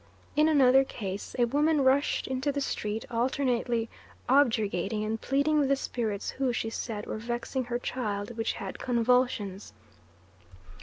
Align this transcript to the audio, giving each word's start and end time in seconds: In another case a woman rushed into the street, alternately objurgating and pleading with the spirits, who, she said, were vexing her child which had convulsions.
In 0.35 0.47
another 0.49 0.83
case 0.83 1.35
a 1.37 1.45
woman 1.45 1.83
rushed 1.83 2.25
into 2.25 2.51
the 2.51 2.59
street, 2.59 3.05
alternately 3.11 3.87
objurgating 4.27 5.05
and 5.05 5.21
pleading 5.21 5.59
with 5.59 5.69
the 5.69 5.75
spirits, 5.75 6.31
who, 6.31 6.51
she 6.51 6.71
said, 6.71 7.05
were 7.05 7.19
vexing 7.19 7.65
her 7.65 7.77
child 7.77 8.35
which 8.35 8.53
had 8.53 8.79
convulsions. 8.79 9.73